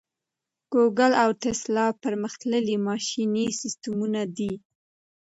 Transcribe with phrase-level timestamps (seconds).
[0.71, 4.53] ګوګل او ټیسلا پرمختللي ماشیني سیسټمونه دي.